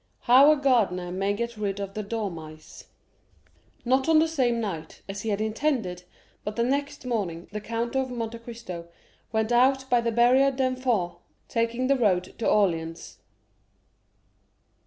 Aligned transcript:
How 0.21 0.51
a 0.51 0.57
Gardener 0.57 1.11
May 1.11 1.33
Get 1.33 1.57
Rid 1.57 1.79
of 1.79 1.93
the 1.93 2.01
Dormice 2.01 2.79
that 2.79 2.85
Eat 2.85 2.85
His 2.85 2.85
Peaches 3.83 3.85
Not 3.85 4.09
on 4.09 4.17
the 4.17 4.27
same 4.27 4.59
night 4.59 5.03
as 5.07 5.21
he 5.21 5.29
had 5.29 5.55
stated, 5.57 6.05
but 6.43 6.55
the 6.55 6.63
next 6.63 7.05
morning, 7.05 7.47
the 7.51 7.61
Count 7.61 7.95
of 7.95 8.09
Monte 8.09 8.39
Cristo 8.39 8.87
went 9.31 9.51
out 9.51 9.87
by 9.91 10.01
the 10.01 10.11
Barrière 10.11 10.55
d'Enfer, 10.57 11.17
taking 11.47 11.85
the 11.85 11.95
road 11.97 12.33
to 12.39 12.45
Orléans. 12.47 13.17